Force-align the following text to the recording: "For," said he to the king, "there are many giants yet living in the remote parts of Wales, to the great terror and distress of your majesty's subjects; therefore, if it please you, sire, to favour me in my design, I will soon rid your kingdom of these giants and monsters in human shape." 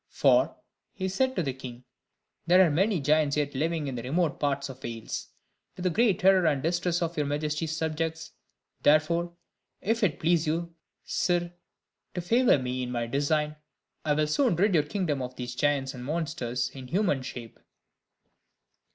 "For," 0.09 0.55
said 1.07 1.29
he 1.29 1.35
to 1.35 1.43
the 1.43 1.53
king, 1.53 1.83
"there 2.47 2.65
are 2.65 2.71
many 2.71 2.99
giants 2.99 3.37
yet 3.37 3.53
living 3.53 3.85
in 3.85 3.93
the 3.93 4.01
remote 4.01 4.39
parts 4.39 4.67
of 4.67 4.81
Wales, 4.81 5.27
to 5.75 5.83
the 5.83 5.91
great 5.91 6.17
terror 6.17 6.47
and 6.47 6.63
distress 6.63 7.03
of 7.03 7.15
your 7.17 7.27
majesty's 7.27 7.77
subjects; 7.77 8.31
therefore, 8.81 9.33
if 9.79 10.01
it 10.01 10.19
please 10.19 10.47
you, 10.47 10.73
sire, 11.03 11.53
to 12.15 12.21
favour 12.21 12.57
me 12.57 12.81
in 12.81 12.89
my 12.91 13.05
design, 13.05 13.57
I 14.03 14.13
will 14.13 14.25
soon 14.25 14.55
rid 14.55 14.73
your 14.73 14.81
kingdom 14.87 15.21
of 15.21 15.35
these 15.35 15.53
giants 15.53 15.93
and 15.93 16.03
monsters 16.03 16.71
in 16.71 16.87
human 16.87 17.21
shape." 17.21 17.59